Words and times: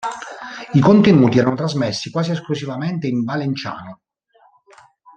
I 0.71 0.79
contenuti 0.79 1.37
erano 1.37 1.53
trasmessi 1.53 2.09
quasi 2.09 2.31
esclusivamente 2.31 3.05
in 3.05 3.23
valenciano. 3.23 4.01